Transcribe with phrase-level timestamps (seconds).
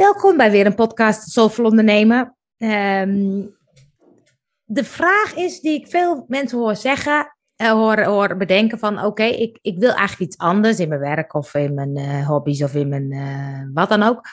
[0.00, 2.36] Welkom bij weer een podcast Soulful Ondernemen.
[2.56, 3.42] Ehm,
[4.64, 9.22] de vraag is die ik veel mensen hoor zeggen, uh, hoor, hoor bedenken van oké,
[9.22, 12.74] ik, ik wil eigenlijk iets anders in mijn werk of in mijn uh, hobby's of
[12.74, 14.26] in mijn uh, wat dan ook.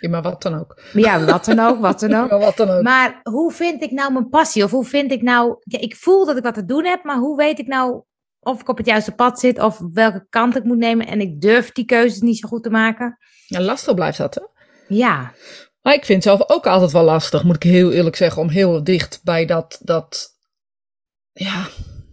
[0.00, 0.80] Ja, maar wat dan ook.
[0.92, 2.30] Ja, wat dan ook, wat dan ook.
[2.30, 2.82] maar, wat dan ook.
[2.82, 4.64] maar hoe vind ik nou mijn passie?
[4.64, 5.56] Of hoe vind ik nou...
[5.60, 8.02] Ja, ik voel dat ik wat te doen heb, maar hoe weet ik nou
[8.40, 11.40] of ik op het juiste pad zit of welke kant ik moet nemen en ik
[11.40, 13.18] durf die keuzes niet zo goed te maken?
[13.46, 14.42] Ja, lastig blijft dat, hè?
[14.94, 15.32] Ja.
[15.82, 18.48] Maar ik vind het zelf ook altijd wel lastig, moet ik heel eerlijk zeggen, om
[18.48, 20.36] heel dicht bij dat, dat,
[21.32, 21.68] ja,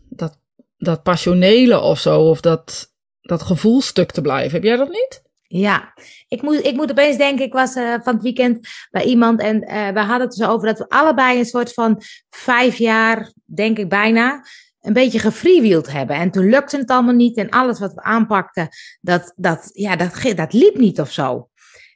[0.10, 0.40] dat,
[0.78, 4.52] dat passionele of zo, of dat, dat gevoelstuk te blijven.
[4.52, 5.22] Heb jij dat niet?
[5.48, 5.94] Ja,
[6.28, 9.56] ik moet, ik moet opeens denken, ik was uh, van het weekend bij iemand en
[9.56, 13.78] uh, we hadden het dus over dat we allebei een soort van vijf jaar, denk
[13.78, 14.46] ik bijna,
[14.82, 16.16] een beetje gefreewield hebben.
[16.16, 18.70] En toen lukte het allemaal niet en alles wat we aanpakten,
[19.02, 21.50] dat, dat, ja, dat, dat liep niet of zo.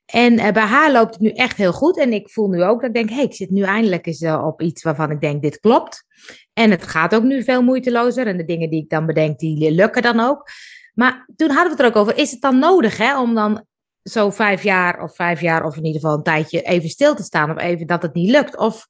[0.05, 1.97] En uh, bij haar loopt het nu echt heel goed.
[1.97, 4.21] En ik voel nu ook dat ik denk, hé, hey, ik zit nu eindelijk eens
[4.21, 6.05] uh, op iets waarvan ik denk, dit klopt.
[6.53, 8.27] En het gaat ook nu veel moeitelozer.
[8.27, 10.49] En de dingen die ik dan bedenk, die lukken dan ook.
[10.93, 13.65] Maar toen hadden we het er ook over, is het dan nodig hè, om dan
[14.03, 17.23] zo vijf jaar of vijf jaar of in ieder geval een tijdje even stil te
[17.23, 18.57] staan of even dat het niet lukt?
[18.57, 18.87] Of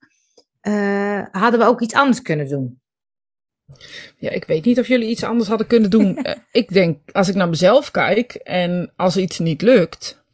[0.62, 2.80] uh, hadden we ook iets anders kunnen doen?
[4.18, 6.26] Ja, ik weet niet of jullie iets anders hadden kunnen doen.
[6.52, 10.25] ik denk, als ik naar mezelf kijk en als iets niet lukt,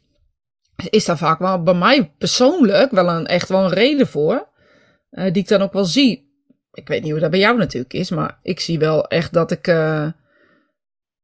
[0.90, 4.48] is daar vaak wel bij mij persoonlijk wel een, echt wel een reden voor.
[5.10, 6.30] Uh, die ik dan ook wel zie.
[6.72, 9.50] Ik weet niet hoe dat bij jou natuurlijk is, maar ik zie wel echt dat
[9.50, 9.66] ik.
[9.66, 10.08] Uh,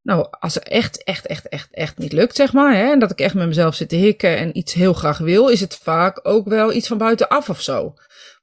[0.03, 2.75] nou, als het echt, echt, echt, echt, echt niet lukt, zeg maar.
[2.75, 5.49] Hè, en dat ik echt met mezelf zit te hikken en iets heel graag wil,
[5.49, 7.93] is het vaak ook wel iets van buitenaf of zo.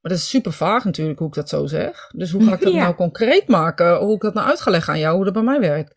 [0.01, 2.11] Maar dat is super vaag natuurlijk hoe ik dat zo zeg.
[2.15, 2.79] Dus hoe ga ik dat ja.
[2.79, 3.95] nou concreet maken?
[3.95, 5.93] Hoe ik dat nou uit ga leggen aan jou, hoe dat bij mij werkt?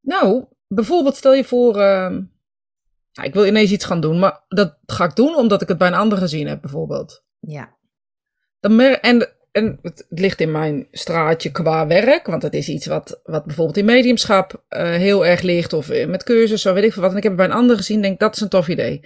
[0.00, 1.76] Nou, bijvoorbeeld stel je voor.
[1.76, 2.16] Uh,
[3.22, 5.88] ik wil ineens iets gaan doen, maar dat ga ik doen omdat ik het bij
[5.88, 7.24] een ander gezien heb, bijvoorbeeld.
[7.38, 7.76] Ja.
[8.60, 13.20] Dan en, en het ligt in mijn straatje qua werk, want het is iets wat,
[13.22, 17.02] wat bijvoorbeeld in mediumschap uh, heel erg ligt, of met cursus, of weet ik veel
[17.02, 17.10] wat.
[17.10, 19.00] En ik heb het bij een ander gezien, denk dat is een tof idee.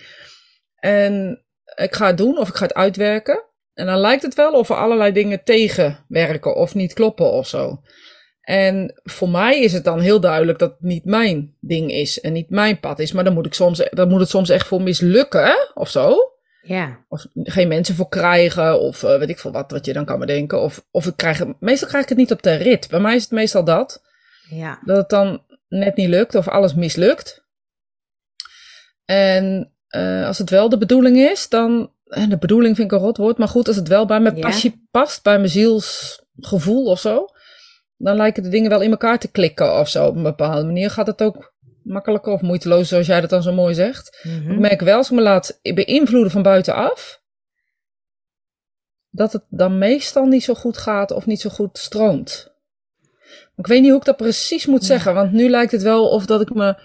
[0.76, 3.44] En ik ga het doen, of ik ga het uitwerken.
[3.74, 7.80] En dan lijkt het wel of er allerlei dingen tegenwerken, of niet kloppen of zo.
[8.50, 12.32] En voor mij is het dan heel duidelijk dat het niet mijn ding is en
[12.32, 13.12] niet mijn pad is.
[13.12, 16.16] Maar dan moet, ik soms, dan moet het soms echt voor mislukken of zo.
[16.62, 17.04] Ja.
[17.08, 20.18] Of geen mensen voor krijgen of uh, weet ik veel wat, wat je dan kan
[20.18, 20.60] bedenken.
[20.62, 22.88] Of, of ik krijg het, meestal krijg ik het niet op de rit.
[22.88, 24.02] Bij mij is het meestal dat.
[24.48, 24.78] Ja.
[24.84, 27.44] Dat het dan net niet lukt of alles mislukt.
[29.04, 31.92] En uh, als het wel de bedoeling is, dan...
[32.04, 34.36] En de bedoeling vind ik een rot woord, maar goed, als het wel bij mijn
[34.36, 34.40] ja.
[34.40, 37.28] passie past, bij mijn zielsgevoel of zo
[38.02, 40.06] dan lijken de dingen wel in elkaar te klikken of zo.
[40.06, 43.52] Op een bepaalde manier gaat het ook makkelijker of moeiteloos, zoals jij dat dan zo
[43.52, 44.20] mooi zegt.
[44.22, 44.52] Mm -hmm.
[44.52, 47.22] Ik merk wel, als ik me laat beïnvloeden van buitenaf,
[49.10, 52.52] dat het dan meestal niet zo goed gaat of niet zo goed stroomt.
[53.56, 56.26] Ik weet niet hoe ik dat precies moet zeggen, want nu lijkt het wel of
[56.26, 56.80] dat ik me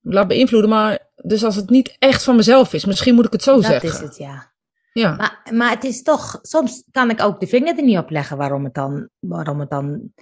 [0.00, 3.42] laat beïnvloeden, maar dus als het niet echt van mezelf is, misschien moet ik het
[3.42, 3.90] zo dat zeggen.
[3.90, 4.51] Dat is het, ja.
[4.92, 5.16] Ja.
[5.16, 8.36] Maar, maar het is toch, soms kan ik ook de vinger er niet op leggen
[8.36, 10.12] waarom het dan, waarom het dan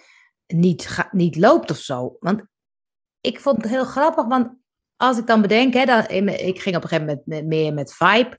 [0.47, 2.16] niet, niet loopt of zo.
[2.20, 2.42] Want
[3.20, 4.48] ik vond het heel grappig, want
[4.97, 8.38] als ik dan bedenk, hè, ik ging op een gegeven moment meer met Vibe.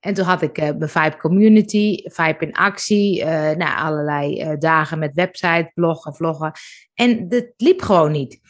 [0.00, 4.58] En toen had ik uh, mijn Vibe Community, Vibe in actie, uh, nou, allerlei uh,
[4.58, 6.52] dagen met website, bloggen, vloggen.
[6.94, 8.40] En het liep gewoon niet.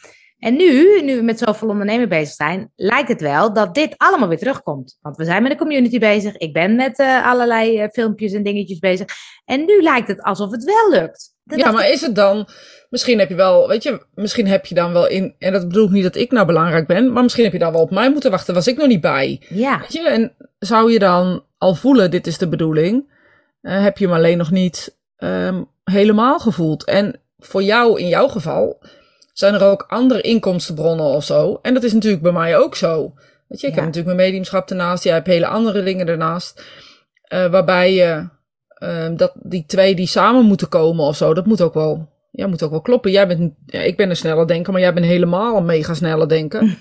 [0.41, 4.27] En nu, nu we met zoveel ondernemen bezig zijn, lijkt het wel dat dit allemaal
[4.27, 4.97] weer terugkomt.
[5.01, 6.37] Want we zijn met de community bezig.
[6.37, 9.07] Ik ben met uh, allerlei uh, filmpjes en dingetjes bezig.
[9.45, 11.35] En nu lijkt het alsof het wel lukt.
[11.43, 11.93] Dat ja, maar ik...
[11.93, 12.47] is het dan...
[12.89, 15.35] Misschien heb je wel, weet je, misschien heb je dan wel in...
[15.39, 17.13] En dat bedoel ik niet dat ik nou belangrijk ben.
[17.13, 18.53] Maar misschien heb je dan wel op mij moeten wachten.
[18.53, 19.41] Was ik nog niet bij.
[19.49, 19.79] Ja.
[19.79, 23.13] Weet je, en zou je dan al voelen, dit is de bedoeling.
[23.61, 26.85] Uh, heb je hem alleen nog niet um, helemaal gevoeld.
[26.85, 28.81] En voor jou, in jouw geval
[29.33, 31.59] zijn er ook andere inkomstenbronnen of zo.
[31.61, 33.13] En dat is natuurlijk bij mij ook zo.
[33.47, 33.79] Weet je, ik ja.
[33.79, 35.03] heb natuurlijk mijn mediumschap ernaast.
[35.03, 36.65] Jij hebt hele andere dingen ernaast.
[37.33, 38.27] Uh, waarbij je
[38.83, 42.47] uh, dat die twee die samen moeten komen of zo, dat moet ook wel, ja,
[42.47, 43.11] moet ook wel kloppen.
[43.11, 46.25] Jij bent, ja, ik ben een snelle denker, maar jij bent helemaal een mega snelle
[46.25, 46.77] denker.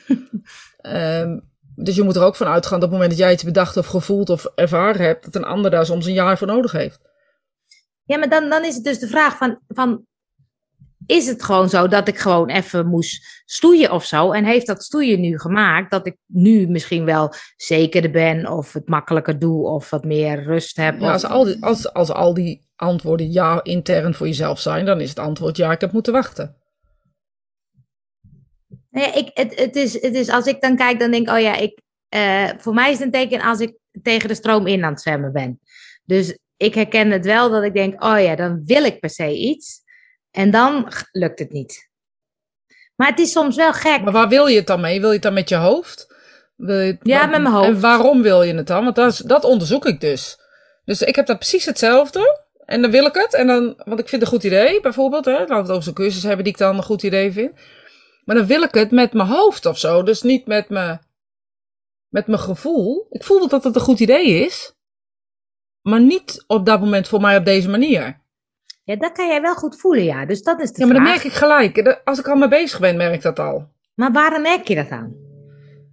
[0.82, 1.49] um,
[1.85, 3.76] dus je moet er ook van uitgaan dat op het moment dat jij iets bedacht
[3.76, 7.00] of gevoeld of ervaren hebt, dat een ander daar soms een jaar voor nodig heeft.
[8.05, 10.06] Ja, maar dan, dan is het dus de vraag van, van
[11.06, 14.32] is het gewoon zo dat ik gewoon even moest stoeien of zo?
[14.32, 18.88] En heeft dat stoeien nu gemaakt dat ik nu misschien wel zekerder ben of het
[18.88, 21.00] makkelijker doe of wat meer rust heb?
[21.00, 25.08] Als, al die, als, als al die antwoorden ja intern voor jezelf zijn, dan is
[25.08, 26.56] het antwoord ja, ik heb moeten wachten.
[28.91, 31.41] Nee, ik, het, het, is, het is als ik dan kijk, dan denk ik, oh
[31.41, 34.85] ja, ik, eh, voor mij is het een teken als ik tegen de stroom in
[34.85, 35.61] aan het zwemmen ben.
[36.05, 39.37] Dus ik herken het wel dat ik denk, oh ja, dan wil ik per se
[39.37, 39.80] iets.
[40.31, 41.91] En dan lukt het niet.
[42.97, 44.03] Maar het is soms wel gek.
[44.03, 45.00] Maar waar wil je het dan mee?
[45.00, 46.15] Wil je het dan met je hoofd?
[46.56, 47.67] Wil je ja, met mijn hoofd.
[47.67, 48.85] En waarom wil je het dan?
[48.85, 50.38] Want dat, is, dat onderzoek ik dus.
[50.85, 52.44] Dus ik heb dat precies hetzelfde.
[52.65, 53.35] En dan wil ik het.
[53.35, 55.25] En dan, want ik vind het een goed idee, bijvoorbeeld.
[55.25, 57.53] Hè, laten we het over zo'n cursus hebben die ik dan een goed idee vind.
[58.25, 60.03] Maar dan wil ik het met mijn hoofd of zo.
[60.03, 61.00] Dus niet met mijn,
[62.09, 63.06] met mijn gevoel.
[63.11, 64.75] Ik voel dat het een goed idee is.
[65.82, 68.21] Maar niet op dat moment voor mij op deze manier.
[68.82, 70.27] Ja, dat kan jij wel goed voelen, ja.
[70.27, 72.00] Dus dat is de Ja, maar dan merk ik gelijk.
[72.05, 73.69] Als ik al mee bezig ben, merk ik dat al.
[73.94, 75.15] Maar waarom merk je dat aan?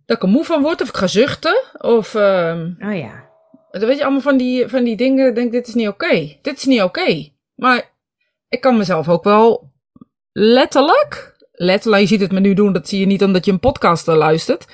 [0.05, 1.63] Dat ik er moe van word, of ik ga zuchten.
[1.77, 3.25] Of, uh, oh ja.
[3.71, 5.33] Dan weet je, allemaal van die, van die dingen.
[5.33, 6.37] denk dit is niet oké.
[6.41, 7.29] Dit is niet oké.
[7.55, 7.91] Maar
[8.49, 9.71] ik kan mezelf ook wel
[10.31, 11.35] letterlijk.
[11.51, 12.73] Letterlijk, je ziet het me nu doen.
[12.73, 14.65] Dat zie je niet omdat je een podcast luistert.
[14.67, 14.73] Uh,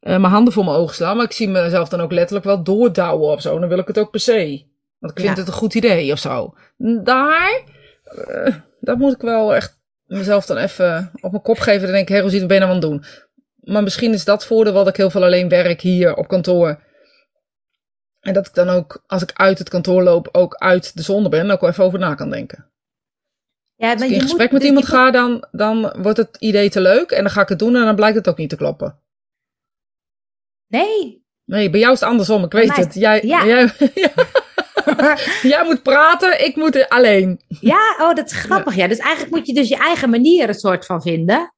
[0.00, 1.16] mijn handen voor mijn ogen slaan.
[1.16, 3.58] Maar ik zie mezelf dan ook letterlijk wel doordouwen of zo.
[3.58, 4.64] Dan wil ik het ook per se.
[5.04, 6.54] Want ik vind het een goed idee of zo.
[7.02, 7.62] Daar,
[8.28, 11.82] uh, dat moet ik wel echt mezelf dan even op mijn kop geven.
[11.82, 13.04] Dan denk ik, hé, Rosiet, wat ben je nou aan het doen?
[13.72, 16.82] Maar misschien is dat voordeel wat ik heel veel alleen werk hier op kantoor.
[18.20, 21.30] En dat ik dan ook, als ik uit het kantoor loop, ook uit de zon
[21.30, 21.50] ben.
[21.50, 22.70] ook wel even over na kan denken.
[23.76, 27.10] Ja, als ik in gesprek met iemand ga, dan, dan wordt het idee te leuk.
[27.10, 28.98] En dan ga ik het doen en dan blijkt het ook niet te kloppen.
[30.66, 31.24] Nee.
[31.44, 32.94] Nee, bij jou is het andersom, ik weet het.
[32.94, 33.46] Jij, ja.
[33.46, 33.70] jij,
[35.52, 37.40] jij moet praten, ik moet alleen.
[37.60, 38.74] Ja, oh, dat is grappig.
[38.74, 38.88] Ja.
[38.88, 41.54] Dus eigenlijk moet je dus je eigen manier een soort van vinden.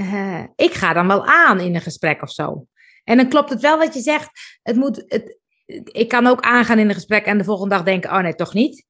[0.00, 2.66] Uh, ik ga dan wel aan in een gesprek of zo.
[3.04, 4.30] En dan klopt het wel wat je zegt.
[4.62, 5.38] Het moet, het,
[5.84, 8.54] ik kan ook aangaan in een gesprek en de volgende dag denken: oh nee, toch
[8.54, 8.84] niet.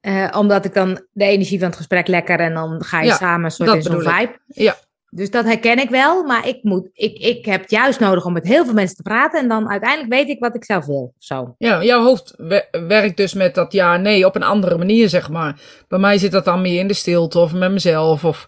[0.00, 3.16] Uh, omdat ik dan de energie van het gesprek lekker en dan ga je ja,
[3.16, 4.40] samen een soort in zo'n vibe.
[4.46, 4.76] Ja.
[5.10, 8.32] Dus dat herken ik wel, maar ik, moet, ik, ik heb het juist nodig om
[8.32, 11.14] met heel veel mensen te praten en dan uiteindelijk weet ik wat ik zelf wil.
[11.18, 11.54] Zo.
[11.58, 12.34] Ja, jouw hoofd
[12.70, 15.60] werkt dus met dat ja, nee op een andere manier, zeg maar.
[15.88, 18.46] Bij mij zit dat dan meer in de stilte of met mezelf of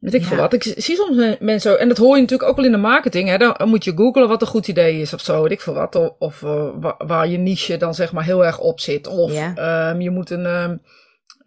[0.00, 0.26] Weet ik ja.
[0.26, 0.52] veel wat.
[0.52, 3.36] Ik zie soms mensen, en dat hoor je natuurlijk ook wel in de marketing, hè,
[3.36, 5.94] dan moet je googlen wat een goed idee is of zo, weet ik veel wat.
[5.94, 9.06] Of, of uh, waar je niche dan zeg maar heel erg op zit.
[9.06, 9.90] Of ja.
[9.90, 10.80] um, je moet een, um,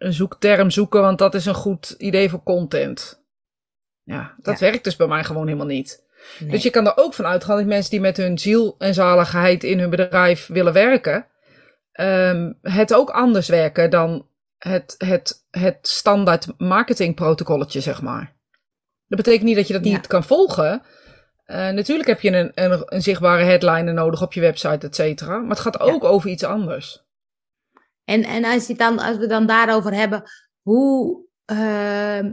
[0.04, 3.22] een zoekterm zoeken, want dat is een goed idee voor content.
[4.02, 4.66] Ja, dat ja.
[4.66, 6.04] werkt dus bij mij gewoon helemaal niet.
[6.38, 6.50] Nee.
[6.50, 9.64] Dus je kan er ook van uitgaan dat mensen die met hun ziel en zaligheid
[9.64, 11.26] in hun bedrijf willen werken,
[12.00, 14.26] um, het ook anders werken dan
[14.58, 18.32] het, het, het standaard marketingprotocolletje, zeg maar.
[19.06, 20.82] Dat betekent niet dat je dat niet kan volgen.
[21.46, 25.38] Uh, natuurlijk heb je een, een, een, zichtbare headliner nodig op je website, et cetera.
[25.38, 26.08] Maar het gaat ook ja.
[26.08, 27.03] over iets anders.
[28.04, 30.22] En, en als, je dan, als we dan daarover hebben,
[30.62, 32.30] hoe, uh,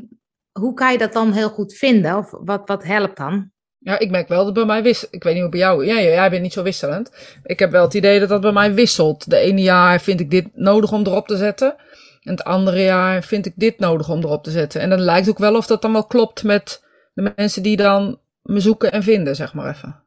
[0.51, 2.17] hoe kan je dat dan heel goed vinden?
[2.17, 3.51] Of wat, wat helpt dan?
[3.77, 5.13] Ja, ik merk wel dat bij mij wisselt.
[5.13, 5.85] Ik weet niet hoe bij jou.
[5.85, 7.37] Ja, jij bent niet zo wisselend.
[7.43, 9.29] Ik heb wel het idee dat dat bij mij wisselt.
[9.29, 11.75] De ene jaar vind ik dit nodig om erop te zetten.
[12.21, 14.81] En het andere jaar vind ik dit nodig om erop te zetten.
[14.81, 16.83] En dan lijkt ook wel of dat dan wel klopt met
[17.13, 20.03] de mensen die dan me zoeken en vinden, zeg maar even.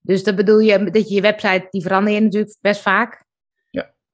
[0.00, 3.26] Dus dat bedoel je, dat je je website, die verander je natuurlijk best vaak.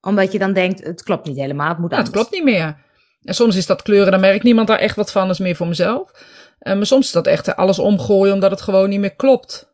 [0.05, 2.77] Omdat je dan denkt, het klopt niet helemaal, het moet ja, het klopt niet meer.
[3.21, 5.67] En soms is dat kleuren, dan merkt niemand daar echt wat van, is meer voor
[5.67, 6.11] mezelf.
[6.59, 9.73] En, maar soms is dat echt alles omgooien omdat het gewoon niet meer klopt.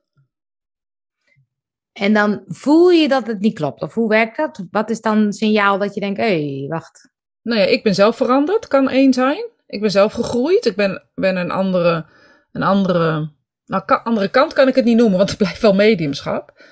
[1.93, 3.81] En dan voel je dat het niet klopt.
[3.81, 4.65] Of hoe werkt dat?
[4.71, 7.09] Wat is dan een signaal dat je denkt, hé, hey, wacht.
[7.41, 9.45] Nou ja, ik ben zelf veranderd, kan één zijn.
[9.67, 10.65] Ik ben zelf gegroeid.
[10.65, 12.05] Ik ben, ben een andere,
[12.51, 13.31] een andere,
[13.65, 16.63] nou, ka andere kant kan ik het niet noemen, want het blijft wel mediumschap.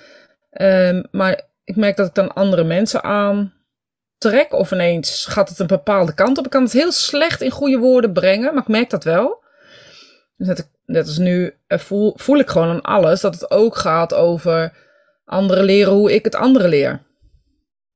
[0.61, 3.53] Um, maar ik merk dat ik dan andere mensen aan
[4.19, 4.53] trek.
[4.53, 6.45] Of ineens gaat het een bepaalde kant op.
[6.45, 9.43] Ik kan het heel slecht in goede woorden brengen, maar ik merk dat wel.
[10.37, 14.13] Dus net, net als nu voel, voel ik gewoon aan alles dat het ook gaat
[14.13, 14.73] over
[15.25, 17.07] anderen leren hoe ik het anderen leer.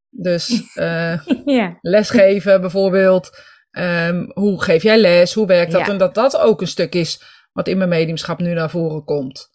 [0.10, 1.77] Dus uh, ja.
[1.82, 3.42] lesgeven bijvoorbeeld.
[3.72, 5.34] Um, hoe geef jij les?
[5.34, 5.86] Hoe werkt dat?
[5.86, 5.88] Ja.
[5.88, 9.51] En dat dat ook een stuk is wat in mijn mediumschap nu naar voren komt.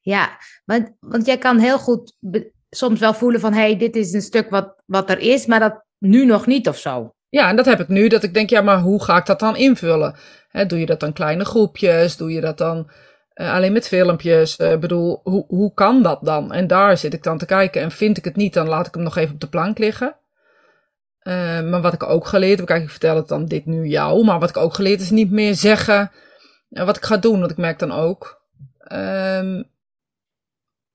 [0.00, 2.16] Ja, want, want jij kan heel goed
[2.76, 3.52] soms wel voelen van...
[3.52, 6.78] hey, dit is een stuk wat, wat er is, maar dat nu nog niet of
[6.78, 7.14] zo.
[7.28, 8.08] Ja, en dat heb ik nu.
[8.08, 10.16] Dat ik denk, ja, maar hoe ga ik dat dan invullen?
[10.66, 12.16] Doe je dat dan kleine groepjes?
[12.16, 12.90] Doe je dat dan
[13.34, 14.56] uh, alleen met filmpjes.
[14.56, 16.52] Ik uh, bedoel, hoe, hoe kan dat dan?
[16.52, 17.82] En daar zit ik dan te kijken.
[17.82, 20.16] En vind ik het niet, dan laat ik hem nog even op de plank liggen.
[21.22, 24.24] Uh, maar wat ik ook geleerd heb, kijk, ik vertel het dan dit nu jou.
[24.24, 26.10] Maar wat ik ook geleerd is niet meer zeggen
[26.68, 27.38] wat ik ga doen.
[27.38, 28.42] Want ik merk dan ook
[28.92, 29.70] um,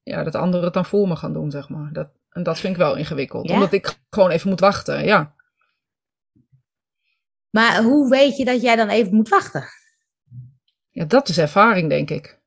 [0.04, 1.90] ja, dat anderen het dan voor me gaan doen, zeg maar.
[1.94, 3.48] Dat, en dat vind ik wel ingewikkeld.
[3.48, 3.54] Ja?
[3.54, 5.36] Omdat ik gewoon even moet wachten, ja.
[7.50, 9.66] Maar hoe weet je dat jij dan even moet wachten?
[10.90, 12.40] Ja, dat is ervaring, denk ik.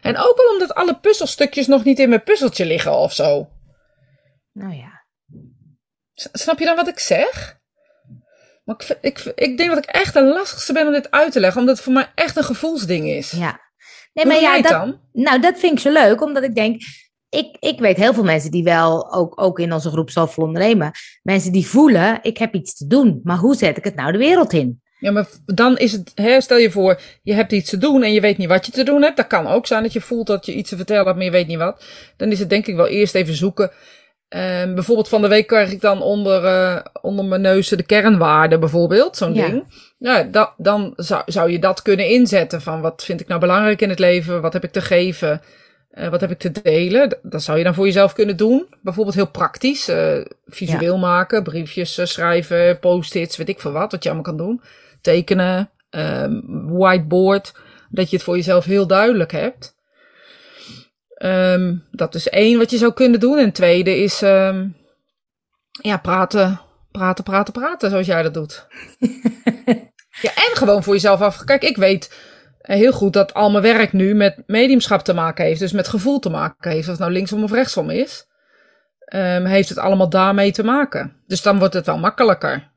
[0.00, 3.50] En ook wel omdat alle puzzelstukjes nog niet in mijn puzzeltje liggen of zo.
[4.52, 5.04] Nou ja.
[6.14, 7.60] Snap je dan wat ik zeg?
[8.64, 11.40] Maar ik, ik, ik denk dat ik echt de lastigste ben om dit uit te
[11.40, 13.30] leggen, omdat het voor mij echt een gevoelsding is.
[13.30, 13.60] Ja.
[14.14, 14.98] Nee, maar ja, dat, dan?
[15.12, 16.82] Nou, dat vind ik zo leuk, omdat ik denk,
[17.28, 20.90] ik, ik weet heel veel mensen die wel, ook, ook in onze groep Zoveel Ondernemen,
[21.22, 24.18] mensen die voelen, ik heb iets te doen, maar hoe zet ik het nou de
[24.18, 24.82] wereld in?
[24.98, 28.12] Ja, maar dan is het, hè, stel je voor, je hebt iets te doen en
[28.12, 29.16] je weet niet wat je te doen hebt.
[29.16, 31.30] Dat kan ook zijn dat je voelt dat je iets te vertellen hebt, maar je
[31.30, 31.84] weet niet wat.
[32.16, 33.70] Dan is het denk ik wel eerst even zoeken.
[34.28, 38.60] Um, bijvoorbeeld van de week krijg ik dan onder, uh, onder mijn neus de kernwaarden
[38.60, 39.48] bijvoorbeeld, zo'n ja.
[39.48, 39.64] ding.
[40.30, 43.88] Da, dan zou, zou je dat kunnen inzetten van wat vind ik nou belangrijk in
[43.88, 45.40] het leven, wat heb ik te geven,
[45.94, 47.18] uh, wat heb ik te delen.
[47.22, 48.66] Dat zou je dan voor jezelf kunnen doen.
[48.82, 51.00] Bijvoorbeeld heel praktisch, uh, visueel ja.
[51.00, 54.62] maken, briefjes schrijven, post-its, weet ik veel wat, wat je allemaal kan doen.
[55.00, 56.42] Tekenen, um,
[56.78, 57.52] whiteboard,
[57.90, 59.76] dat je het voor jezelf heel duidelijk hebt.
[61.24, 63.38] Um, dat is één wat je zou kunnen doen.
[63.38, 64.76] En tweede is um,
[65.70, 68.66] ja, praten, praten, praten, praten, zoals jij dat doet.
[70.24, 71.44] ja, en gewoon voor jezelf af.
[71.44, 72.14] Kijk, ik weet
[72.58, 75.60] heel goed dat al mijn werk nu met mediumschap te maken heeft.
[75.60, 76.84] Dus met gevoel te maken heeft.
[76.84, 78.26] Of het nou linksom of rechtsom is.
[79.14, 81.22] Um, heeft het allemaal daarmee te maken.
[81.26, 82.72] Dus dan wordt het wel makkelijker.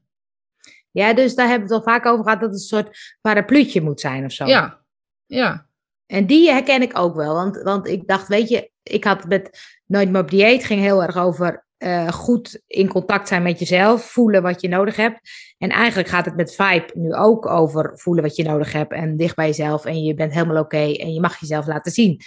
[0.92, 3.82] Ja, dus daar hebben we het al vaak over gehad dat het een soort parapluutje
[3.82, 4.46] moet zijn of zo.
[4.46, 4.82] Ja,
[5.26, 5.67] ja.
[6.08, 7.34] En die herken ik ook wel.
[7.34, 9.50] Want, want ik dacht, weet je, ik had met
[9.88, 14.04] Nooit meer op dieet, ging heel erg over uh, goed in contact zijn met jezelf,
[14.04, 15.20] voelen wat je nodig hebt.
[15.58, 19.18] En eigenlijk gaat het met Vibe nu ook over voelen wat je nodig hebt en
[19.18, 22.22] dicht bij jezelf en je bent helemaal oké okay en je mag jezelf laten zien.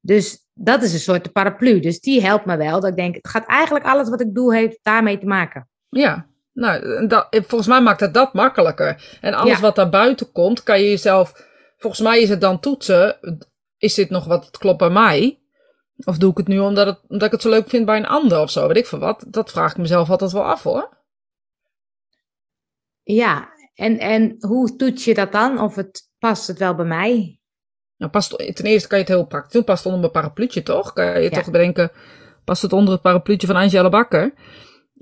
[0.00, 1.80] Dus dat is een soort paraplu.
[1.80, 2.80] Dus die helpt me wel.
[2.80, 5.68] Dat ik denk, het gaat eigenlijk alles wat ik doe, heeft daarmee te maken.
[5.88, 9.18] Ja, nou, dat, volgens mij maakt het dat makkelijker.
[9.20, 9.60] En alles ja.
[9.60, 11.32] wat daar buiten komt, kan je jezelf
[11.84, 13.18] volgens mij is het dan toetsen.
[13.78, 15.40] Is dit nog wat klopt bij mij?
[16.04, 18.06] Of doe ik het nu omdat, het, omdat ik het zo leuk vind bij een
[18.06, 18.66] ander of zo?
[18.66, 19.24] Weet ik veel wat.
[19.28, 20.96] Dat vraag ik mezelf altijd wel af hoor.
[23.02, 25.60] Ja, en, en hoe toets je dat dan?
[25.60, 27.40] Of het past het wel bij mij?
[27.96, 29.64] Nou, past, ten eerste kan je het heel praktisch doen.
[29.64, 30.92] Past het onder mijn parapluutje toch?
[30.92, 31.30] Kan je ja.
[31.30, 31.90] toch bedenken,
[32.44, 34.34] past het onder het parapluutje van Angela Bakker?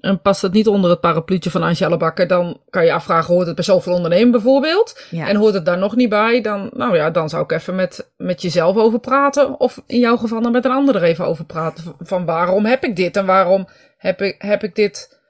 [0.02, 3.46] En past het niet onder het parapluutje van Angela Bakker, dan kan je afvragen, hoort
[3.46, 5.06] het bij zoveel ondernemen bijvoorbeeld?
[5.10, 5.28] Ja.
[5.28, 8.10] En hoort het daar nog niet bij, dan, nou ja, dan zou ik even met,
[8.16, 9.60] met jezelf over praten.
[9.60, 11.94] Of in jouw geval dan met een ander er even over praten.
[12.00, 15.20] Van waarom heb ik dit en waarom heb ik, heb ik dit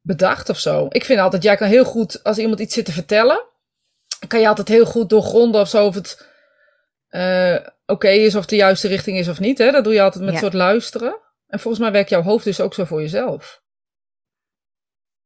[0.00, 0.86] bedacht of zo?
[0.88, 3.44] Ik vind altijd, jij kan heel goed, als iemand iets zit te vertellen,
[4.28, 6.28] kan je altijd heel goed doorgronden of zo of het
[7.10, 9.58] uh, oké okay is of de juiste richting is of niet.
[9.58, 9.70] Hè?
[9.70, 10.40] Dat doe je altijd met ja.
[10.40, 11.26] soort luisteren.
[11.48, 13.62] En volgens mij werkt jouw hoofd dus ook zo voor jezelf.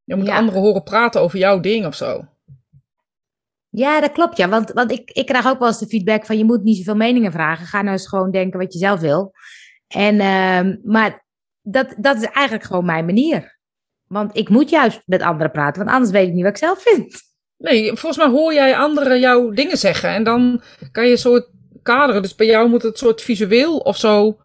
[0.05, 0.37] Je moet ja.
[0.37, 2.29] anderen horen praten over jouw ding of zo.
[3.69, 4.37] Ja, dat klopt.
[4.37, 6.77] Ja, want, want ik, ik krijg ook wel eens de feedback van je moet niet
[6.77, 7.67] zoveel meningen vragen.
[7.67, 9.33] Ga nou eens gewoon denken wat je zelf wil.
[9.87, 11.25] En, uh, maar
[11.63, 13.59] dat, dat is eigenlijk gewoon mijn manier.
[14.07, 16.83] Want ik moet juist met anderen praten, want anders weet ik niet wat ik zelf
[16.83, 17.21] vind.
[17.57, 20.11] Nee, volgens mij hoor jij anderen jouw dingen zeggen.
[20.11, 20.63] En dan
[20.93, 21.51] kan je een soort
[21.83, 22.23] kaderen.
[22.23, 24.41] Dus bij jou moet het soort visueel of zo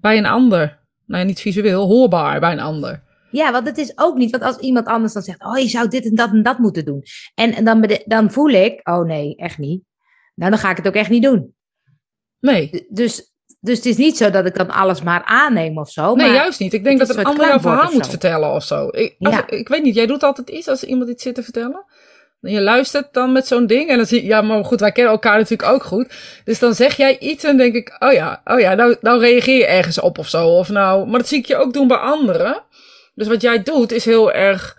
[0.00, 0.81] bij een ander
[1.12, 3.02] nou ja, niet visueel, hoorbaar bij een ander.
[3.30, 5.88] Ja, want het is ook niet, want als iemand anders dan zegt, oh, je zou
[5.88, 7.02] dit en dat en dat moeten doen.
[7.34, 9.82] En, en dan, dan voel ik, oh nee, echt niet.
[10.34, 11.54] Nou, dan ga ik het ook echt niet doen.
[12.40, 12.86] Nee.
[12.88, 16.14] Dus, dus het is niet zo dat ik dan alles maar aanneem of zo.
[16.14, 16.72] Nee, juist niet.
[16.72, 18.88] Ik denk dat een ander jouw verhaal moet vertellen of zo.
[18.90, 19.48] Ik, ja.
[19.48, 21.84] ik weet niet, jij doet altijd iets als iemand iets zit te vertellen.
[22.50, 25.12] Je luistert dan met zo'n ding en dan zie je, ja, maar goed, wij kennen
[25.12, 26.14] elkaar natuurlijk ook goed.
[26.44, 29.56] Dus dan zeg jij iets en denk ik, oh ja, oh ja, nou, nou reageer
[29.56, 30.48] je ergens op of zo.
[30.48, 32.62] Of nou, maar dat zie ik je ook doen bij anderen.
[33.14, 34.78] Dus wat jij doet is heel erg,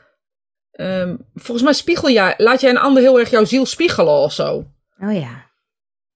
[0.72, 4.34] um, volgens mij spiegel jij, laat jij een ander heel erg jouw ziel spiegelen of
[4.34, 4.66] zo.
[5.00, 5.52] Oh ja.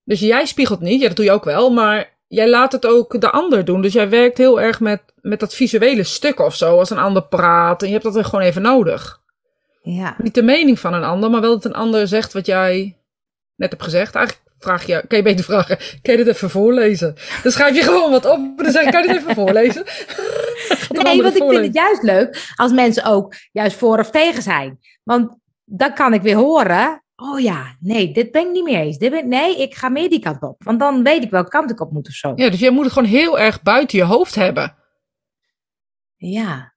[0.04, 3.22] Dus jij spiegelt niet, ja, dat doe je ook wel, maar jij laat het ook
[3.22, 3.82] de ander doen.
[3.82, 7.24] Dus jij werkt heel erg met, met dat visuele stuk of zo, als een ander
[7.24, 7.82] praat.
[7.82, 9.26] En je hebt dat er gewoon even nodig.
[9.96, 10.16] Ja.
[10.18, 12.98] Niet de mening van een ander, maar wel dat een ander zegt wat jij
[13.56, 14.16] net hebt gezegd.
[14.16, 17.16] Eigenlijk vraag je, kan je beter vragen, kan je dit even voorlezen?
[17.44, 19.84] Dan schrijf je gewoon wat op en dan zeg je, kan je dit even voorlezen?
[21.04, 24.80] nee, want ik vind het juist leuk als mensen ook juist voor of tegen zijn.
[25.04, 28.98] Want dan kan ik weer horen, oh ja, nee, dit ben ik niet meer eens.
[28.98, 30.64] Dit ben, nee, ik ga meer die kant op.
[30.64, 32.34] Want dan weet ik welke kant ik op moet of zo.
[32.36, 34.76] Ja, dus jij moet het gewoon heel erg buiten je hoofd hebben.
[36.16, 36.77] Ja,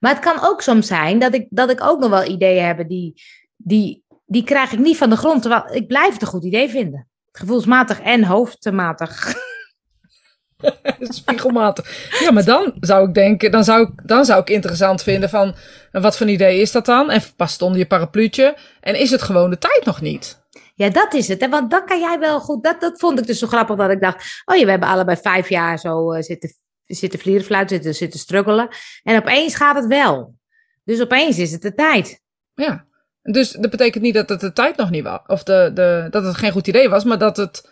[0.00, 2.88] maar het kan ook soms zijn dat ik, dat ik ook nog wel ideeën heb
[2.88, 3.22] die,
[3.56, 5.42] die, die krijg ik niet van de grond.
[5.42, 7.08] Terwijl ik blijf het een goed idee vinden.
[7.32, 9.34] Gevoelsmatig en hoofdmatig.
[11.00, 12.10] Spiegelmatig.
[12.20, 15.54] Ja, maar dan zou ik denken, dan zou ik, dan zou ik interessant vinden van,
[15.92, 17.10] wat voor idee is dat dan?
[17.10, 18.56] En past onder je parapluutje?
[18.80, 20.40] En is het gewoon de tijd nog niet?
[20.74, 21.40] Ja, dat is het.
[21.40, 21.48] Hè?
[21.48, 22.64] Want dan kan jij wel goed.
[22.64, 24.42] Dat, dat vond ik dus zo grappig dat ik dacht.
[24.44, 26.54] Oh ja, we hebben allebei vijf jaar zo uh, zitten,
[26.94, 28.68] zitten vlierenfluiten, zitten, zitten struggelen.
[29.02, 30.38] En opeens gaat het wel.
[30.84, 32.22] Dus opeens is het de tijd.
[32.54, 32.86] Ja.
[33.22, 35.20] Dus dat betekent niet dat het de tijd nog niet was.
[35.26, 37.70] Of de, de, dat het geen goed idee was, maar dat het,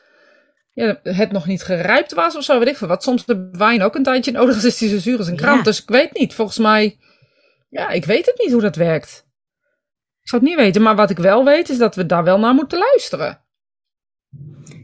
[0.71, 2.59] ja, het nog niet gerijpt was of zo.
[2.59, 3.03] Weet ik veel wat.
[3.03, 5.57] Soms de wijn ook een tijdje nodig is, is die zo zuur als een krant.
[5.59, 5.63] Ja.
[5.65, 6.35] Dus ik weet niet.
[6.35, 6.99] Volgens mij.
[7.69, 9.27] Ja, ik weet het niet hoe dat werkt.
[10.23, 12.39] Ik zou het niet weten, maar wat ik wel weet is dat we daar wel
[12.39, 13.41] naar moeten luisteren.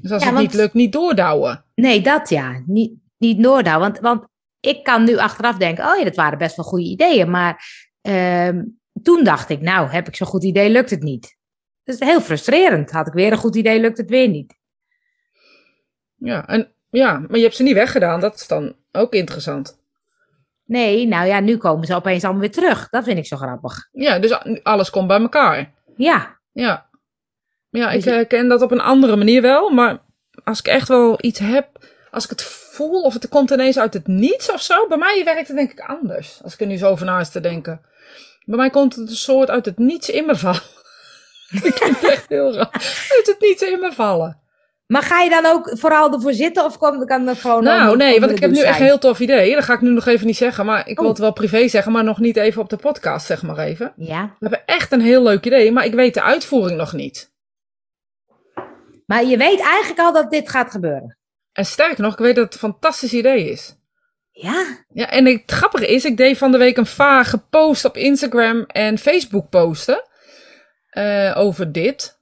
[0.00, 1.64] Dus als Ja, het want- niet lukt, niet doordouwen.
[1.74, 2.62] Nee, dat ja.
[2.66, 3.78] Niet, niet Noordouw.
[3.80, 4.26] Want, want
[4.60, 7.30] ik kan nu achteraf denken, oh ja, dat waren best wel goede ideeën.
[7.30, 7.64] Maar
[8.00, 8.64] ehm,
[9.02, 11.36] toen dacht ik, nou, heb ik zo'n goed idee, lukt het niet.
[11.84, 12.90] Dat is heel frustrerend.
[12.90, 14.54] Had ik weer een goed idee, lukt het weer niet.
[16.16, 18.20] Ja, en, ja, maar je hebt ze niet weggedaan.
[18.20, 19.82] Dat is dan ook interessant.
[20.64, 22.88] Nee, nou ja, nu komen ze opeens allemaal weer terug.
[22.88, 23.88] Dat vind ik zo grappig.
[23.92, 25.72] Ja, dus alles komt bij elkaar.
[25.96, 26.92] Ja, Ja.
[27.70, 29.70] Ja, ik Dus je- eh, ken dat op een andere manier wel.
[29.70, 29.98] Maar
[30.44, 33.94] als ik echt wel iets heb, als ik het voel of het komt ineens uit
[33.94, 34.86] het niets of zo.
[34.86, 36.40] Bij mij werkt het denk ik anders.
[36.42, 37.80] Als ik er nu zo over na is te denken.
[38.44, 40.60] Bij mij komt het een soort uit het niets in me vallen.
[41.62, 42.72] ik vind het echt heel raar.
[43.16, 44.40] Uit het niets in me vallen.
[44.86, 47.64] maar ga je dan ook vooral ervoor zitten of kan, kan dat gewoon...
[47.64, 49.54] Nou, nee, want ik heb nu douche echt een heel tof idee.
[49.54, 50.66] Dat ga ik nu nog even niet zeggen.
[50.66, 51.10] Maar ik wil Oh.
[51.10, 53.92] het wel privé zeggen, maar nog niet even op de podcast, zeg maar even.
[53.96, 57.32] Ja, We hebben echt een heel leuk idee, maar ik weet de uitvoering nog niet.
[59.06, 61.18] maar je weet eigenlijk al dat dit gaat gebeuren.
[61.54, 63.74] En sterker nog, ik weet dat het een fantastisch idee is.
[64.30, 67.96] Ja, Ja, en het grappige is, ik deed van de week een vage post op
[67.96, 70.02] Instagram en Facebook posten
[70.90, 72.18] eh, over dit.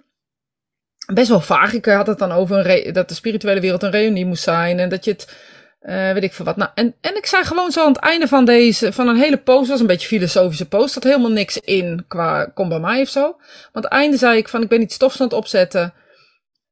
[1.13, 1.73] Best wel vaag.
[1.73, 4.89] Ik had het dan over een dat de spirituele wereld een reunie moest zijn en
[4.89, 5.37] dat je het,
[5.81, 6.57] eh, weet ik veel wat.
[6.57, 9.39] Nou, en, en ik zei gewoon zo aan het einde van deze, van een hele
[9.39, 13.09] post, was een beetje filosofische post, had helemaal niks in qua kom bij mij of
[13.09, 13.35] zo.
[13.39, 15.95] Maar aan het einde zei ik van, ik ben iets stofs aan het opzetten.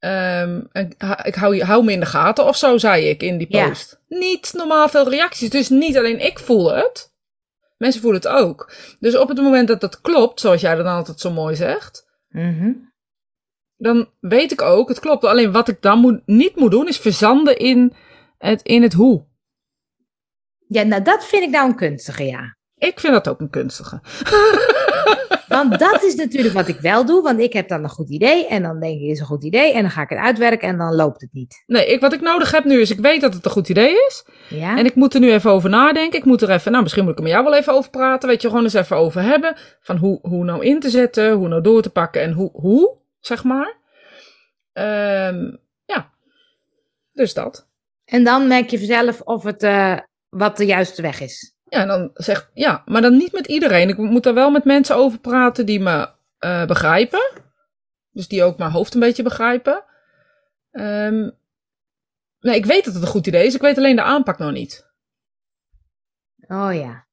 [0.01, 3.39] Ehm, en ha- ik hou, hou me in de gaten of zo, zei ik in
[3.39, 3.69] die Ja.
[3.69, 4.01] post.
[4.09, 5.51] Niet normaal veel reacties.
[5.51, 7.13] Dus niet alleen ik voel het.
[7.77, 8.73] Mensen voelen het ook.
[9.01, 12.73] Dus op het moment dat dat klopt, zoals jij dan altijd zo mooi zegt, Mhm.
[13.77, 15.25] dan weet ik ook, het klopt.
[15.25, 17.93] Alleen wat ik dan moet, niet moet doen, is verzanden in
[18.39, 19.27] het, in het hoe.
[20.69, 22.57] ja nou dat vind ik nou een kunstige, ja.
[22.77, 24.01] Ik vind dat ook een kunstige.
[25.59, 28.47] Want dat is natuurlijk wat ik wel doe, want ik heb dan een goed idee
[28.47, 30.79] en dan denk ik, is een goed idee en dan ga ik het uitwerken en
[30.79, 31.63] dan loopt het niet.
[31.67, 33.93] Nee, ik, wat ik nodig heb nu is, ik weet dat het een goed idee
[34.07, 34.27] is.
[34.49, 36.19] Ja, En ik moet er nu even over nadenken.
[36.19, 38.29] Ik moet er even, nou misschien moet ik er met jou wel even over praten.
[38.29, 39.57] Weet je, gewoon eens even over hebben.
[39.81, 42.97] Van hoe, hoe nou in te zetten, hoe nou door te pakken en hoe, hoe
[43.21, 43.77] zeg maar.
[44.73, 46.11] Ehm, ja,
[47.13, 47.69] dus dat.
[48.05, 51.55] en dan merk je vanzelf of het eh, wat de juiste weg is.
[51.71, 53.89] Ja, dan zegt, ja, maar dan niet met iedereen.
[53.89, 57.31] Ik moet er wel met mensen over praten die me eh, begrijpen.
[58.11, 59.85] Dus die ook mijn hoofd een beetje begrijpen.
[60.71, 61.31] Ehm,
[62.41, 63.55] nee, ik weet dat het een goed idee is.
[63.55, 64.89] Ik weet alleen de aanpak nog niet.
[66.49, 67.07] Oh ja.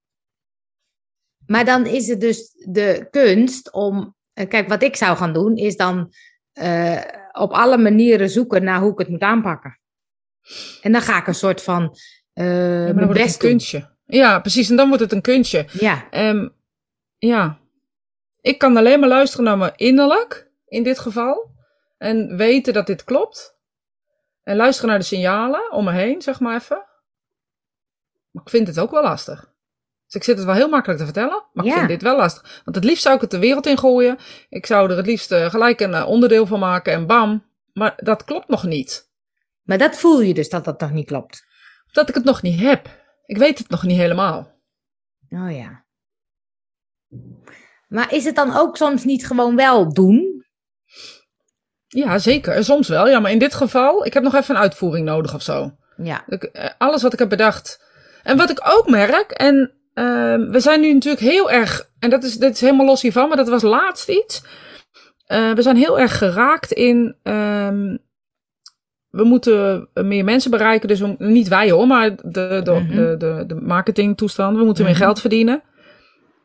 [1.47, 4.15] Maar dan is het dus de kunst om.
[4.33, 6.13] eh, Kijk, wat ik zou gaan doen, is dan
[6.51, 9.79] eh, op alle manieren zoeken naar hoe ik het moet aanpakken.
[10.81, 11.81] En dan ga ik een soort van.
[12.33, 13.95] Ja, maar dan mijn wordt het best een kunstje.
[14.07, 14.69] Ja, precies.
[14.69, 15.65] En dan wordt het een kunstje.
[15.71, 16.47] Ja, Ehm,
[17.17, 17.57] ja,
[18.41, 21.55] ik kan alleen maar luisteren naar me innerlijk, in dit geval.
[21.97, 23.55] En weten dat dit klopt.
[24.43, 26.85] En luisteren naar de signalen om me heen, zeg maar even.
[28.31, 29.55] Maar ik vind het ook wel lastig.
[30.05, 32.61] Dus ik zit het wel heel makkelijk te vertellen, maar ik vind dit wel lastig.
[32.63, 34.17] Want het liefst zou ik het de wereld in gooien.
[34.49, 37.45] Ik zou er het liefst eh, gelijk een eh, onderdeel van maken en bam.
[37.73, 39.09] Maar dat klopt nog niet.
[39.63, 41.45] maar dat voel je dus dat dat nog niet klopt.
[41.91, 42.89] Dat ik het nog niet heb.
[43.27, 44.55] Ik weet het nog niet helemaal.
[45.29, 45.85] Oh ja.
[47.87, 50.45] Maar is het dan ook soms niet gewoon wel doen?
[51.87, 52.63] Ja, zeker.
[52.63, 53.07] Soms wel.
[53.07, 55.71] Ja, maar in dit geval, ik heb nog even een uitvoering nodig of zo.
[55.97, 56.23] Ja.
[56.27, 57.85] Ik, eh, alles wat ik heb bedacht.
[58.23, 62.23] En wat ik ook merk, en ehm, we zijn nu natuurlijk heel erg, en dat
[62.23, 64.43] is, dat is helemaal los hiervan, maar dat was laatst iets.
[65.25, 67.97] Eh, we zijn heel erg geraakt in, ehm,
[69.17, 72.95] we moeten meer mensen bereiken, dus we- niet wij hoor, maar de, de, Mhm.
[72.95, 74.57] de, de, de marketingtoestand.
[74.57, 74.91] We moeten Mhm.
[74.93, 75.61] meer geld verdienen.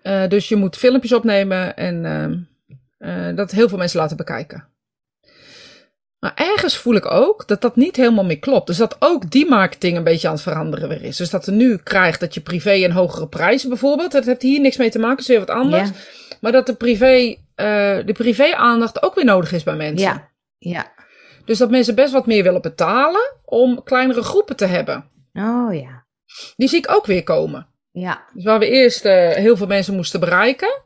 [0.03, 2.05] Eh, dus je moet filmpjes opnemen en
[2.99, 4.67] eh, dat heel veel mensen laten bekijken.
[6.19, 8.67] Maar ergens voel ik ook dat dat niet helemaal meer klopt.
[8.67, 11.17] Dus dat ook die marketing een beetje aan het veranderen weer is.
[11.17, 14.13] Dus dat er nu krijgt dat je privé en hogere prijzen bijvoorbeeld.
[14.13, 15.89] Dat heeft hier niks mee te maken, is weer wat anders.
[15.89, 15.95] Ja.
[16.41, 20.07] Maar dat de privé, eh, de privé-aandacht ook weer nodig is bij mensen.
[20.09, 20.29] Ja.
[20.59, 20.93] Ja.
[21.45, 25.05] Dus dat mensen best wat meer willen betalen om kleinere groepen te hebben.
[25.35, 26.05] Oh ja.
[26.57, 27.67] Die zie ik ook weer komen.
[27.91, 28.25] Ja.
[28.35, 30.81] Dus waar we eerst eh, heel veel mensen moesten bereiken.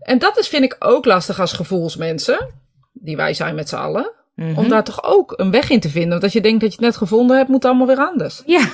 [0.00, 2.48] En dat is, vind ik ook lastig als gevoelsmensen.
[2.92, 4.12] Die wij zijn met z'n allen.
[4.34, 4.58] Mhm.
[4.58, 6.10] om daar toch ook een weg in te vinden.
[6.10, 8.42] Want als je denkt dat je het net gevonden hebt, moet het allemaal weer anders.
[8.46, 8.60] Ja,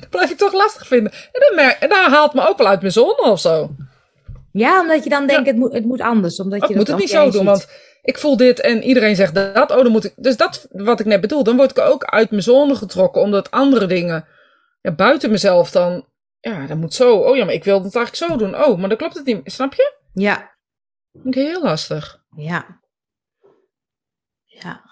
[0.00, 1.12] Dat blijf ik toch lastig vinden.
[1.80, 3.70] En dat haalt me ook wel uit mijn zon of zo.
[4.52, 6.40] ja omdat je dan denkt, het, moet, het moet anders.
[6.40, 7.42] Omdat je moet dat het niet zo doen, ziet.
[7.44, 7.68] want
[8.08, 9.70] ik voel dit en iedereen zegt dat.
[9.70, 10.12] Oh, dan moet ik.
[10.16, 13.50] Dus dat wat ik net bedoel, dan word ik ook uit mijn zone getrokken, omdat
[13.50, 14.26] andere dingen
[14.80, 16.06] ja, buiten mezelf dan.
[16.40, 17.16] Ja, dat moet zo.
[17.16, 18.64] Oh ja, maar ik wil het eigenlijk zo doen.
[18.64, 19.40] Oh, maar dan klopt het niet.
[19.44, 19.96] Snap je?
[20.12, 20.56] Ja,
[21.12, 22.22] Vind ik heel lastig.
[22.36, 22.80] ja.
[24.44, 24.86] Ja.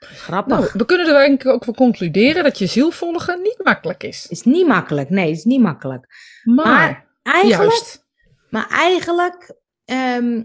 [0.00, 0.58] Grappig.
[0.58, 4.02] Nou, we kunnen er denk ik ook van concluderen dat je ziel volgen niet makkelijk
[4.02, 4.26] is.
[4.26, 5.10] is niet makkelijk.
[5.10, 6.06] Nee, is niet makkelijk.
[6.44, 8.06] Maar, Maar eigenlijk, juist.
[8.50, 10.42] maar eigenlijk ehm,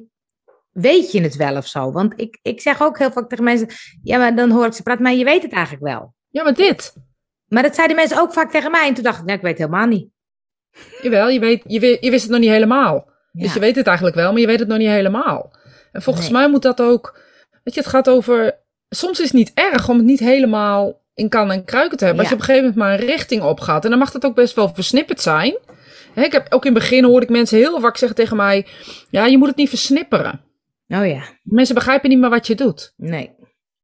[0.74, 1.92] weet je het wel of zo.
[1.92, 3.68] Want ik, ik zeg ook heel vaak tegen mensen,
[4.04, 6.14] ja, maar dan hoor ik ze praten, maar je weet het eigenlijk wel.
[6.30, 6.94] Ja, maar dit.
[7.48, 8.88] Maar dat zeiden mensen ook vaak tegen mij.
[8.88, 10.08] En toen dacht ik, nou, ik weet het helemaal niet.
[11.02, 13.12] Jawel, je, weet, je, weet- je wist het nog niet helemaal.
[13.32, 15.54] Dus je weet het eigenlijk wel, maar je weet het nog niet helemaal.
[15.92, 16.34] En volgens Nee.
[16.38, 17.20] mij moet dat ook.
[17.64, 18.60] Weet je, het gaat over.
[18.90, 22.22] Soms is het niet erg om het niet helemaal in kan en kruiken te hebben.
[22.22, 23.84] Als je op een gegeven moment maar een richting opgaat.
[23.84, 25.58] En dan mag dat ook best wel versnipperd zijn.
[26.16, 28.66] Ik heb ook in het begin hoorde ik mensen heel vaak zeggen tegen mij:
[29.10, 30.42] Ja, je moet het niet versnipperen.
[31.02, 32.94] Oh ja, Mensen begrijpen niet meer wat je doet.
[32.98, 33.36] nee.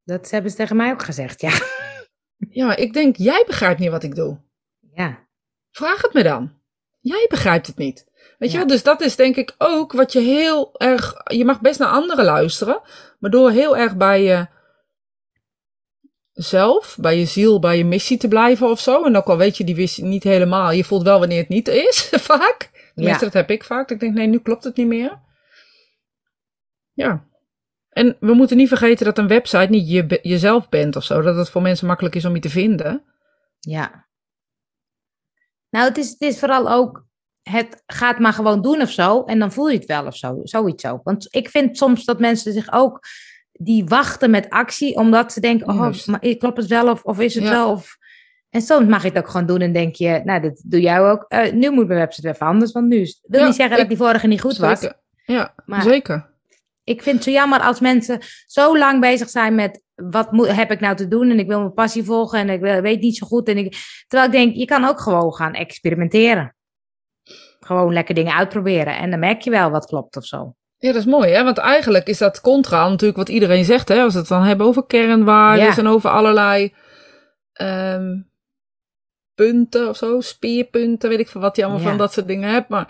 [0.04, 1.52] Dat hebben ze tegen mij ook gezegd, ja.
[2.50, 4.38] Ja, ik denk: Jij begrijpt niet wat ik doe.
[4.94, 5.28] Ja,
[5.72, 6.52] Vraag het me dan.
[7.00, 8.06] Jij begrijpt het niet.
[8.38, 8.64] Weet je Ja.
[8.66, 11.14] wel, dus dat is denk ik ook wat je heel erg.
[11.24, 12.82] Je mag best naar anderen luisteren,
[13.20, 14.48] maar door heel erg bij je
[16.34, 19.04] zelf, bij je ziel, bij je missie te blijven of zo.
[19.04, 21.68] En ook al weet je die missie niet helemaal, je voelt wel wanneer het niet
[21.68, 22.70] is, vaak.
[22.96, 23.32] Tenminste, Ja.
[23.32, 23.82] dat heb ik vaak.
[23.88, 25.20] Dat ik denk, nee, nu klopt het niet meer.
[27.06, 27.28] Ja.
[27.90, 31.22] En we moeten niet vergeten dat een website niet je, jezelf bent of zo.
[31.22, 33.04] Dat het voor mensen makkelijk is om je te vinden.
[33.60, 34.08] ja.
[35.70, 37.06] Nou, het is, het is vooral ook,
[37.42, 39.24] het gaat maar gewoon doen of zo.
[39.24, 41.04] En dan voel je het wel of zo, zoiets ook.
[41.04, 43.00] Want ik vind soms dat mensen zich ook,
[43.52, 44.96] die wachten met actie.
[44.96, 47.50] Omdat ze denken, oh, maar klopt het wel of, of is het Ja.
[47.50, 47.72] wel?
[47.72, 47.98] Of...
[48.50, 51.00] En soms mag je het ook gewoon doen en denk je, nou, dat doe jij
[51.02, 51.26] ook.
[51.28, 53.88] Eh, nu moet mijn website even anders, want nu is wil Ja, niet zeggen dat
[53.88, 54.80] die vorige niet goed was.
[54.80, 55.00] Zeker.
[55.26, 56.30] Ja, Maar- zeker.
[56.90, 60.72] Ik vind het zo jammer als mensen zo lang bezig zijn met wat moet, heb
[60.72, 63.18] ik nou te doen en ik wil mijn passie volgen en ik wil- weet niet
[63.18, 63.48] zo goed.
[63.48, 63.76] En ik,
[64.08, 66.56] terwijl ik denk, je kan ook gewoon gaan experimenteren.
[67.60, 70.54] Gewoon lekker dingen uitproberen en dan merk je wel wat klopt of zo.
[70.78, 71.44] Ja, dat is mooi, hè?
[71.44, 74.02] Want eigenlijk is dat contra natuurlijk wat iedereen zegt, hè?
[74.02, 75.78] Als we het dan hebben over kernwaarden Ja.
[75.78, 76.74] en over allerlei
[77.54, 78.18] ehm,
[79.36, 81.88] punten of zo, speerpunten, weet ik veel wat je allemaal Ja.
[81.88, 82.70] van dat soort dingen hebt.
[82.70, 82.88] Maar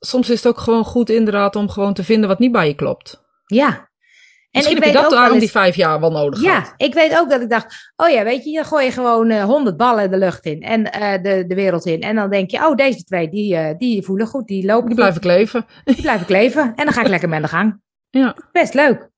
[0.00, 2.74] soms is het ook gewoon goed inderdaad om gewoon te vinden wat niet bij je
[2.74, 3.28] klopt.
[3.50, 3.66] Ja.
[3.68, 6.40] En Misschien ik heb je weet dat daarom eens- die vijf jaar wel nodig.
[6.42, 9.30] Ja, ik weet ook dat ik dacht, oh ja, weet je, je gooi je gewoon
[9.30, 12.00] eh, honderd ballen de lucht in en eh, de, de wereld in.
[12.00, 14.88] En dan denk je, oh, deze twee, die, eh, die voelen goed, die lopen Die
[14.88, 15.66] goed, blijf ik leven.
[15.84, 16.62] die blijf ik leven.
[16.74, 17.80] En dan ga ik lekker aan de gang.
[18.10, 18.36] Ja.
[18.52, 19.08] Best leuk.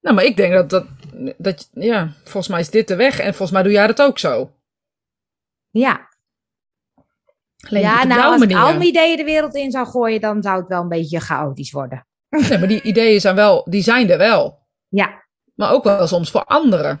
[0.00, 0.86] Nou, maar ik denk dat dat,
[1.38, 3.18] dat, ja, volgens mij is dit de weg.
[3.18, 4.50] En volgens mij doe jij dat ook zo.
[5.70, 6.08] Ja,
[7.68, 10.58] Alleen ja nou, als ik al mijn ideeën de wereld in zou gooien, dan zou
[10.58, 12.05] het wel een beetje chaotisch worden.
[12.30, 14.58] Nee, maar die ideeën zijn wel, die zijn er wel.
[14.88, 17.00] Ja, Maar ook wel soms voor anderen.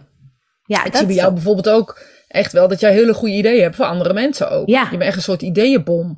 [0.64, 3.62] ja Ik dat zie bij jou bijvoorbeeld ook echt wel dat jij hele goede ideeën
[3.62, 4.68] hebt voor andere mensen ook.
[4.68, 4.82] Ja.
[4.82, 6.16] Je bent echt een soort ideeënbom.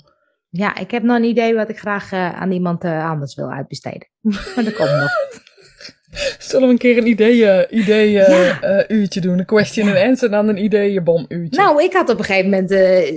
[0.51, 3.51] Ja, ik heb nog een idee wat ik graag eh, aan iemand eh, anders wil
[3.51, 4.09] uitbesteden.
[4.21, 5.11] maar dat komt nog.
[6.39, 8.61] Zullen we een keer een ideeën, ideeën Ja.
[8.61, 9.39] eh, uurtje doen?
[9.39, 11.61] Een question and answer en dan een ideeënbom uurtje.
[11.61, 12.71] Nou, ik had op een gegeven moment,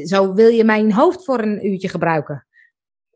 [0.09, 2.45] zo wil je mijn hoofd voor een uurtje gebruiken.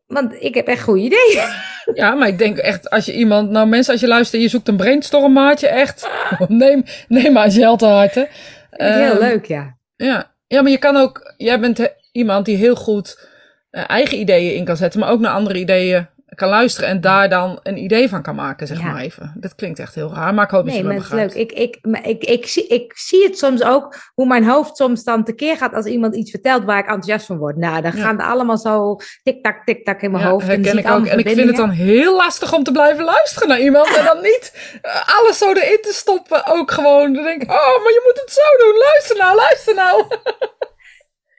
[0.06, 1.48] Want ik heb echt goede ideeën.
[1.94, 4.68] Ja, maar ik denk echt, als je iemand, nou mensen, als je luistert je zoekt
[4.68, 6.08] een brainstormmaatje, echt,
[6.48, 8.28] neem, neem maar Zel te harte.
[8.70, 9.76] Heel Ehm, leuk, ja.
[9.96, 10.34] Ja.
[10.46, 13.28] ja, maar je kan ook, jij bent iemand die heel goed
[13.70, 17.28] eh, eigen ideeën in kan zetten, maar ook naar andere ideeën kan luisteren en daar
[17.28, 18.84] dan een idee van kan maken, zeg Ja.
[18.92, 19.32] maar even.
[19.36, 21.34] Dat klinkt echt heel raar, maar ik hoop dat Nee, je maar me het is
[21.34, 21.34] leuk.
[21.50, 25.04] Ik, ik, maar ik, ik, zie, ik zie het soms ook, hoe mijn hoofd soms
[25.04, 27.56] dan tekeer gaat als iemand iets vertelt waar ik enthousiast van word.
[27.56, 28.02] Nou, dan Ja.
[28.02, 30.44] gaan er allemaal zo tik-tak, tik-tak in mijn Ja, hoofd.
[30.48, 31.06] en herken ik ook.
[31.06, 34.20] En ik vind het dan heel lastig om te blijven luisteren naar iemand en dan
[34.22, 36.46] niet eh, alles zo erin te stoppen.
[36.46, 38.78] Ook gewoon, dan denk ik, oh, maar je moet het zo doen.
[38.78, 40.04] Luister nou, luister nou.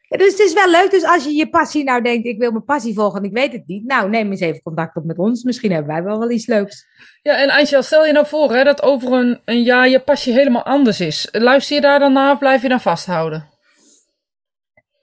[0.07, 0.91] Dus het is wel leuk.
[0.91, 3.51] Dus als je je passie nou denkt, ik wil mijn passie volgen en ik weet
[3.51, 3.85] het niet.
[3.85, 5.43] Nou, neem eens even contact op met ons.
[5.43, 6.85] Misschien hebben wij wel wel iets leuks.
[7.21, 10.33] Ja, en Angel, stel je nou voor hè, dat over een, een jaar je passie
[10.33, 11.27] helemaal anders is.
[11.31, 13.49] Luister je daar dan naar of blijf je dan vasthouden?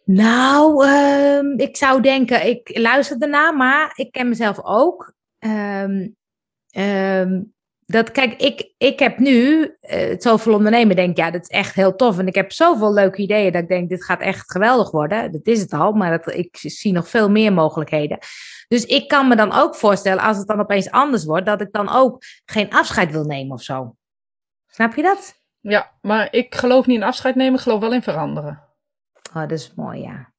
[0.05, 5.14] Nou, ehm, ik zou denken, ik luister ernaar, maar ik ken mezelf ook.
[5.38, 6.09] Ehm,
[7.87, 11.97] dat, kijk, ik, ik heb nu uh, zoveel ondernemen, denk ja, dat is echt heel
[11.97, 12.18] tof.
[12.18, 15.33] En ik heb zoveel leuke ideeën dat ik denk, dit gaat echt geweldig worden.
[15.33, 18.18] Dat is het al, maar dat, ik zie nog veel meer mogelijkheden.
[18.68, 21.73] Dus ik kan me dan ook voorstellen, als het dan opeens anders wordt, dat ik
[21.73, 23.97] dan ook geen afscheid wil nemen of zo.
[24.66, 25.42] Snap je dat?
[25.61, 28.62] Ja, maar ik geloof niet in afscheid nemen, ik geloof wel in veranderen.
[29.29, 30.33] Oh, dat is mooi, ja.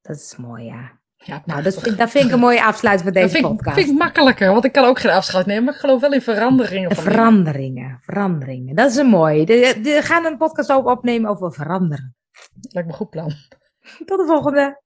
[0.00, 1.00] Dat is mooi, ja.
[1.16, 3.76] Ja, nou, dat vind, dat vind ik een mooie afsluiting van deze vind, podcast.
[3.76, 6.22] vind ik makkelijker, want ik kan ook geen afscheid nemen, maar ik geloof wel in
[6.22, 6.94] veranderingen.
[6.94, 8.74] Van veranderingen, veranderingen.
[8.74, 9.46] Dat is een mooie.
[9.46, 12.16] We gaan een podcast opnemen over veranderen.
[12.60, 13.32] Lijkt me een goed plan.
[14.04, 14.82] Tot de volgende.